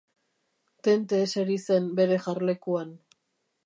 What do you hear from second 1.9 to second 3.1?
bere jarlekuan.